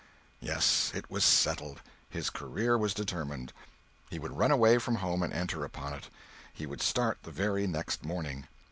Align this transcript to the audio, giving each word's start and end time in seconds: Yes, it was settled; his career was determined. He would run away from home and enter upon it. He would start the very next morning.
Yes, 0.39 0.91
it 0.95 1.11
was 1.11 1.23
settled; 1.23 1.79
his 2.09 2.31
career 2.31 2.75
was 2.75 2.95
determined. 2.95 3.53
He 4.09 4.17
would 4.17 4.35
run 4.35 4.49
away 4.49 4.79
from 4.79 4.95
home 4.95 5.21
and 5.21 5.31
enter 5.31 5.63
upon 5.63 5.93
it. 5.93 6.09
He 6.51 6.65
would 6.65 6.81
start 6.81 7.19
the 7.21 7.29
very 7.31 7.67
next 7.67 8.03
morning. 8.03 8.47